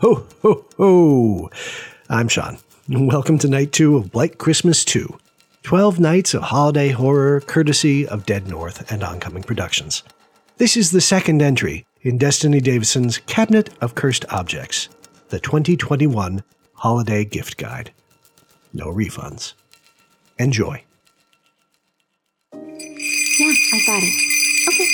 [0.00, 1.50] ho, ho, ho.
[2.08, 2.58] I'm Sean.
[2.88, 5.18] Welcome to night two of Blight Christmas 2.
[5.64, 10.04] 12 nights of holiday horror courtesy of Dead North and Oncoming Productions.
[10.56, 14.88] This is the second entry in Destiny Davison's Cabinet of Cursed Objects,
[15.30, 16.44] the 2021
[16.74, 17.90] Holiday Gift Guide.
[18.72, 19.54] No refunds.
[20.38, 20.82] Enjoy.
[22.52, 24.14] Yeah, I got it.
[24.68, 24.88] Okay.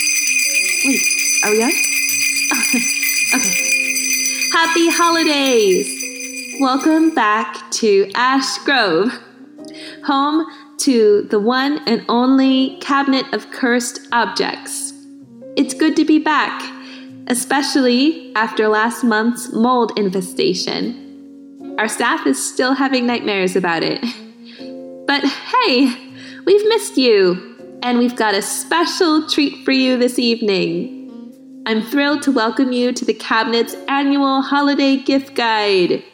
[0.86, 1.02] Wait,
[1.44, 1.70] are we on?
[3.34, 3.73] okay.
[4.54, 6.60] Happy holidays!
[6.60, 9.10] Welcome back to Ash Grove,
[10.04, 10.46] home
[10.78, 14.92] to the one and only Cabinet of Cursed Objects.
[15.56, 16.62] It's good to be back,
[17.26, 21.74] especially after last month's mold infestation.
[21.76, 24.00] Our staff is still having nightmares about it.
[25.08, 25.86] But hey,
[26.46, 30.93] we've missed you and we've got a special treat for you this evening.
[31.66, 36.04] I'm thrilled to welcome you to the Cabinet's annual holiday gift guide,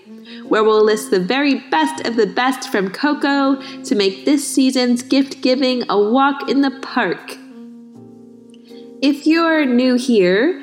[0.46, 5.02] where we'll list the very best of the best from Coco to make this season's
[5.02, 7.36] gift giving a walk in the park.
[9.02, 10.60] If you're new here,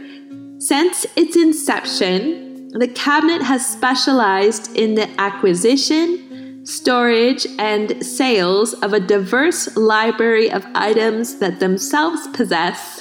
[0.60, 6.27] since its inception, the cabinet has specialized in the acquisition,
[6.68, 13.00] storage, and sales of a diverse library of items that themselves possess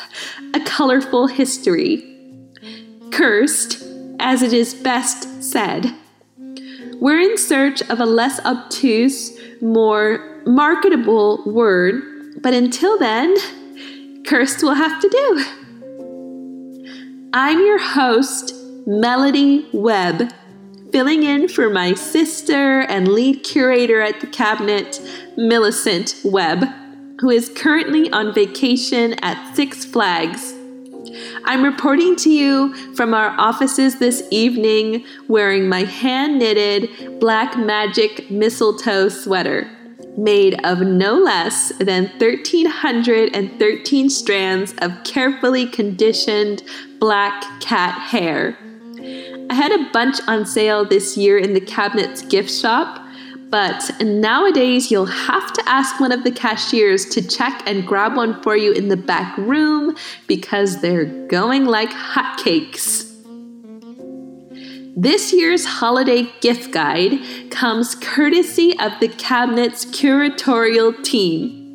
[0.55, 2.05] a colorful history.
[3.11, 3.83] Cursed,
[4.21, 5.93] as it is best said.
[7.01, 13.35] We're in search of a less obtuse, more marketable word, but until then,
[14.25, 15.45] cursed will have to do.
[17.33, 18.55] I'm your host,
[18.87, 20.33] Melody Webb
[20.97, 24.99] filling in for my sister and lead curator at the cabinet,
[25.37, 26.65] Millicent Webb,
[27.21, 30.55] who is currently on vacation at Six Flags.
[31.45, 38.31] I'm reporting to you from our offices this evening wearing my hand knitted black magic
[38.31, 39.71] mistletoe sweater
[40.17, 46.63] made of no less than 1,313 strands of carefully conditioned
[46.99, 48.57] black cat hair.
[49.49, 53.05] I had a bunch on sale this year in the cabinet's gift shop,
[53.49, 58.43] but nowadays you'll have to ask one of the cashiers to check and grab one
[58.43, 59.97] for you in the back room
[60.27, 63.13] because they're going like hotcakes.
[64.97, 67.21] This year's holiday gift guide
[67.51, 71.66] comes courtesy of the cabinet's curatorial team.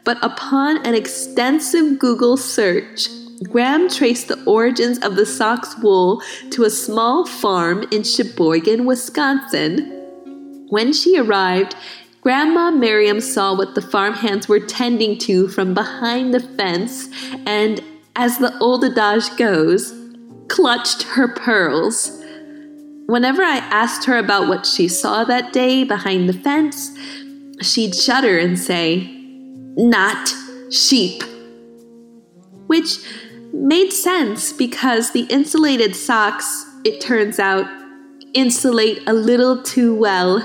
[0.04, 3.10] but upon an extensive Google search,
[3.44, 9.96] Graham traced the origins of the sock's wool to a small farm in Sheboygan, Wisconsin.
[10.70, 11.76] When she arrived,
[12.22, 17.08] Grandma Miriam saw what the farmhands were tending to from behind the fence
[17.46, 17.82] and,
[18.16, 19.94] as the old adage goes,
[20.50, 22.19] clutched her pearls.
[23.10, 26.96] Whenever I asked her about what she saw that day behind the fence,
[27.60, 29.10] she'd shudder and say,
[29.76, 30.32] Not
[30.72, 31.24] sheep.
[32.68, 33.00] Which
[33.52, 37.66] made sense because the insulated socks, it turns out,
[38.36, 40.38] insulate a little too well.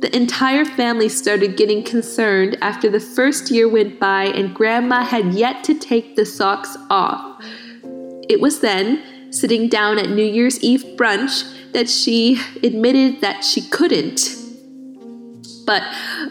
[0.00, 5.32] The entire family started getting concerned after the first year went by and Grandma had
[5.32, 7.42] yet to take the socks off.
[8.28, 13.62] It was then, sitting down at New Year's Eve brunch, that she admitted that she
[13.62, 14.36] couldn't.
[15.66, 15.82] But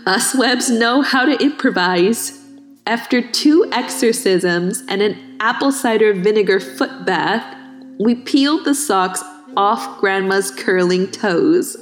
[0.05, 2.43] us Webbs know how to improvise.
[2.87, 7.55] After two exorcisms and an apple cider vinegar foot bath,
[7.99, 9.23] we peeled the socks
[9.55, 11.77] off Grandma's curling toes.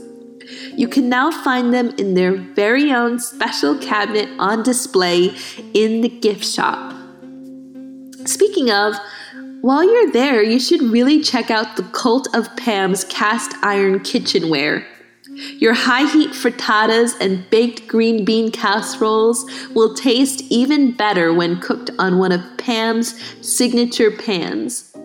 [0.75, 5.35] You can now find them in their very own special cabinet on display
[5.73, 6.93] in the gift shop.
[8.25, 8.95] Speaking of,
[9.65, 14.85] While you're there, you should really check out the Cult of Pam's cast iron kitchenware.
[15.57, 21.89] Your high heat frittatas and baked green bean casseroles will taste even better when cooked
[21.97, 24.95] on one of Pam's signature pans.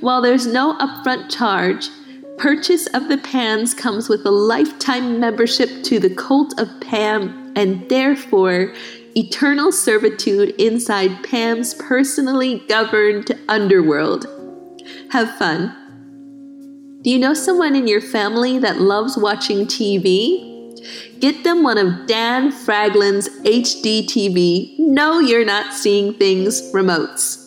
[0.00, 1.90] While there's no upfront charge,
[2.38, 7.86] purchase of the pans comes with a lifetime membership to the Cult of Pam and
[7.90, 8.72] therefore
[9.18, 14.26] eternal servitude inside Pam's personally governed underworld.
[15.10, 15.74] Have fun.
[17.02, 20.46] Do you know someone in your family that loves watching TV?
[21.18, 24.78] Get them one of Dan Fraglin's HD TV.
[24.78, 27.44] No, you're not seeing things remotes.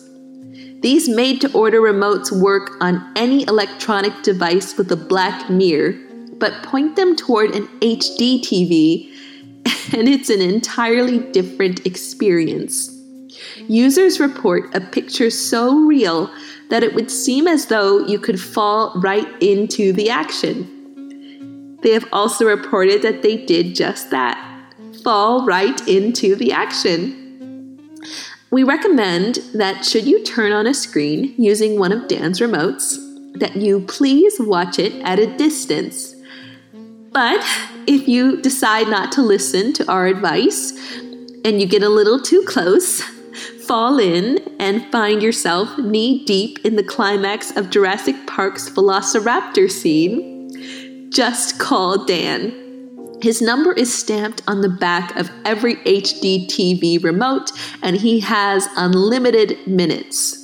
[0.82, 5.94] These made to order remotes work on any electronic device with a black mirror,
[6.36, 9.11] but point them toward an HD TV
[9.92, 12.90] and it's an entirely different experience.
[13.68, 16.30] Users report a picture so real
[16.70, 21.78] that it would seem as though you could fall right into the action.
[21.82, 24.38] They have also reported that they did just that
[25.02, 27.18] fall right into the action.
[28.50, 32.96] We recommend that should you turn on a screen using one of Dan's remotes,
[33.38, 36.11] that you please watch it at a distance.
[37.12, 37.44] But
[37.86, 40.72] if you decide not to listen to our advice
[41.44, 43.02] and you get a little too close,
[43.66, 51.10] fall in and find yourself knee deep in the climax of Jurassic Park's Velociraptor scene,
[51.10, 52.58] just call Dan.
[53.20, 58.68] His number is stamped on the back of every HD TV remote, and he has
[58.76, 60.38] unlimited minutes.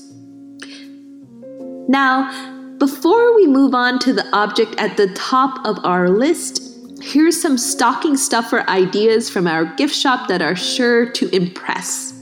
[1.89, 6.63] Now, before we move on to the object at the top of our list,
[7.03, 12.15] here's some stocking stuffer ideas from our gift shop that are sure to impress.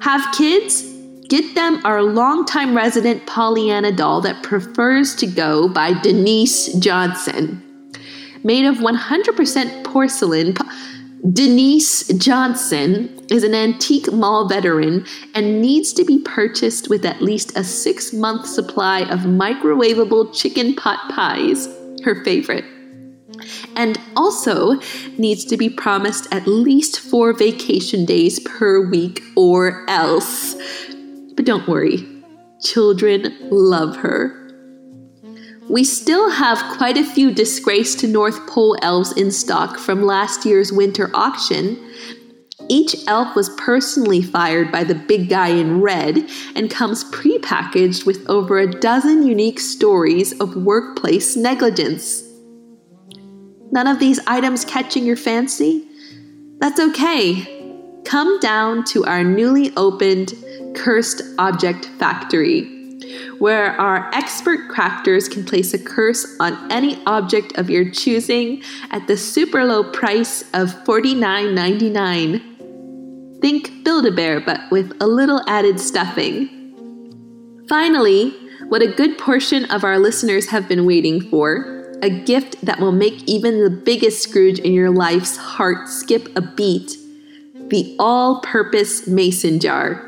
[0.00, 0.82] Have kids?
[1.28, 7.62] Get them our longtime resident Pollyanna doll that prefers to go by Denise Johnson.
[8.42, 10.54] Made of 100% porcelain,
[11.32, 17.56] Denise Johnson is an antique mall veteran and needs to be purchased with at least
[17.56, 21.68] a six month supply of microwavable chicken pot pies,
[22.04, 22.64] her favorite
[23.76, 24.78] and also
[25.18, 30.54] needs to be promised at least four vacation days per week or else.
[31.34, 32.06] But don't worry,
[32.62, 34.39] children love her.
[35.70, 40.72] We still have quite a few disgraced North Pole elves in stock from last year's
[40.72, 41.78] winter auction.
[42.68, 48.28] Each elf was personally fired by the big guy in red and comes prepackaged with
[48.28, 52.24] over a dozen unique stories of workplace negligence.
[53.70, 55.86] None of these items catching your fancy?
[56.58, 57.76] That's okay.
[58.04, 60.34] Come down to our newly opened
[60.74, 62.79] Cursed Object Factory,
[63.38, 69.06] where our expert crafters can place a curse on any object of your choosing at
[69.06, 73.40] the super low price of $49.99.
[73.40, 76.48] Think Build a Bear, but with a little added stuffing.
[77.68, 78.30] Finally,
[78.68, 82.92] what a good portion of our listeners have been waiting for a gift that will
[82.92, 86.96] make even the biggest Scrooge in your life's heart skip a beat
[87.70, 90.06] the all purpose mason jar.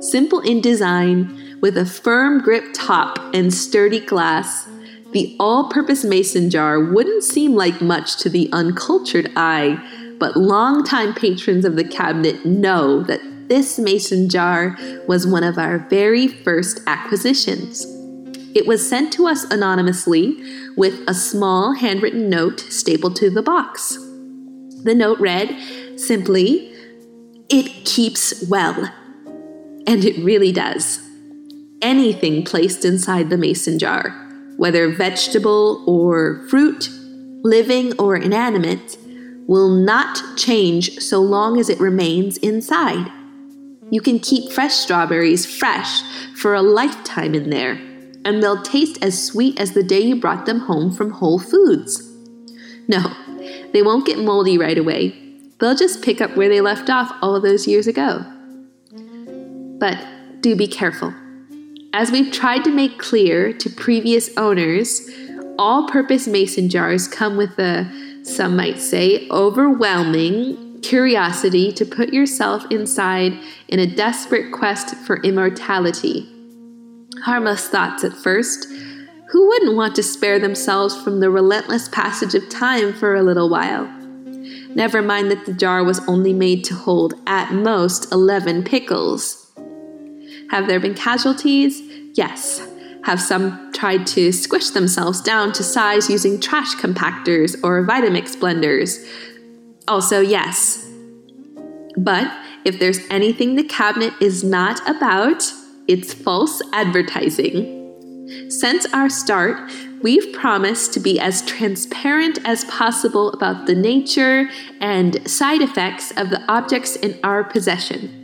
[0.00, 4.68] Simple in design, with a firm grip top and sturdy glass,
[5.12, 9.78] the all purpose mason jar wouldn't seem like much to the uncultured eye,
[10.18, 15.78] but longtime patrons of the cabinet know that this mason jar was one of our
[15.90, 17.84] very first acquisitions.
[18.54, 20.42] It was sent to us anonymously
[20.76, 23.96] with a small handwritten note stapled to the box.
[24.84, 25.56] The note read
[25.96, 26.72] simply,
[27.48, 28.92] It keeps well.
[29.86, 31.09] And it really does.
[31.82, 34.10] Anything placed inside the mason jar,
[34.56, 36.90] whether vegetable or fruit,
[37.42, 38.98] living or inanimate,
[39.46, 43.10] will not change so long as it remains inside.
[43.90, 46.02] You can keep fresh strawberries fresh
[46.36, 47.80] for a lifetime in there
[48.24, 52.06] and they'll taste as sweet as the day you brought them home from Whole Foods.
[52.86, 53.12] No,
[53.72, 55.16] they won't get moldy right away.
[55.58, 58.24] They'll just pick up where they left off all those years ago.
[59.78, 59.98] But
[60.40, 61.14] do be careful.
[61.92, 65.10] As we've tried to make clear to previous owners,
[65.58, 67.90] all purpose mason jars come with a,
[68.22, 76.28] some might say, overwhelming curiosity to put yourself inside in a desperate quest for immortality
[77.22, 78.66] harmless thoughts at first.
[79.30, 83.48] Who wouldn't want to spare themselves from the relentless passage of time for a little
[83.48, 83.86] while?
[84.74, 89.39] Never mind that the jar was only made to hold, at most, 11 pickles.
[90.50, 91.80] Have there been casualties?
[92.14, 92.66] Yes,
[93.04, 99.06] have some tried to squish themselves down to size using trash compactors or Vitamix blenders.
[99.86, 100.88] Also, yes.
[101.96, 102.30] But
[102.64, 105.44] if there's anything the cabinet is not about,
[105.86, 107.78] it's false advertising.
[108.50, 109.70] Since our start,
[110.02, 114.48] we've promised to be as transparent as possible about the nature
[114.80, 118.19] and side effects of the objects in our possession.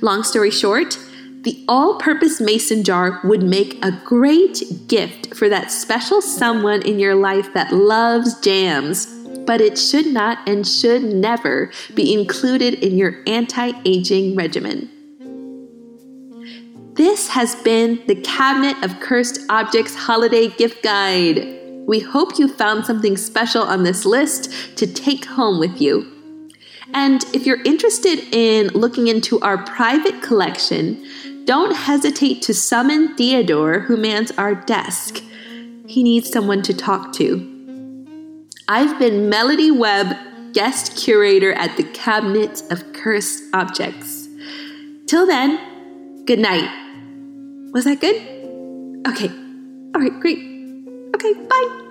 [0.00, 0.98] Long story short,
[1.42, 6.98] the all purpose mason jar would make a great gift for that special someone in
[6.98, 9.06] your life that loves jams,
[9.46, 14.90] but it should not and should never be included in your anti aging regimen.
[16.94, 21.46] This has been the Cabinet of Cursed Objects Holiday Gift Guide.
[21.86, 26.17] We hope you found something special on this list to take home with you.
[26.94, 31.04] And if you're interested in looking into our private collection,
[31.44, 35.22] don't hesitate to summon Theodore, who mans our desk.
[35.86, 37.54] He needs someone to talk to.
[38.68, 40.14] I've been Melody Webb,
[40.52, 44.28] guest curator at the Cabinet of Cursed Objects.
[45.06, 46.68] Till then, good night.
[47.72, 48.16] Was that good?
[49.06, 49.28] Okay.
[49.94, 50.38] All right, great.
[51.14, 51.87] Okay, bye.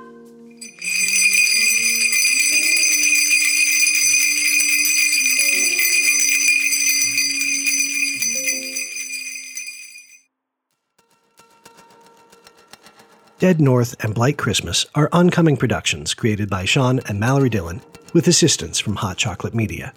[13.39, 18.27] Dead North and Blight Christmas are oncoming productions created by Sean and Mallory Dillon with
[18.27, 19.94] assistance from Hot Chocolate Media.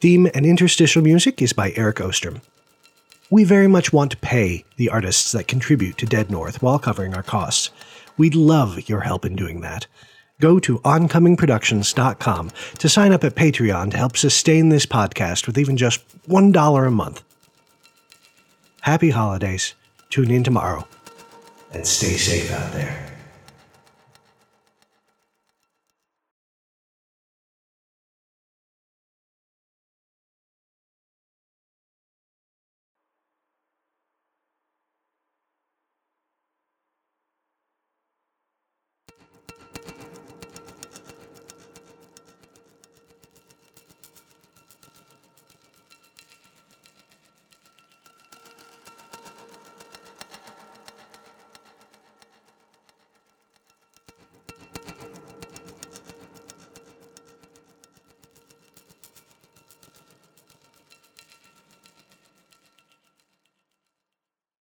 [0.00, 2.40] Theme and interstitial music is by Eric Ostrom.
[3.30, 7.14] We very much want to pay the artists that contribute to Dead North while covering
[7.14, 7.70] our costs.
[8.16, 9.88] We'd love your help in doing that.
[10.40, 15.76] Go to oncomingproductions.com to sign up at Patreon to help sustain this podcast with even
[15.76, 17.24] just $1 a month.
[18.82, 19.74] Happy holidays.
[20.10, 20.86] Tune in tomorrow
[21.72, 23.17] and stay safe out there.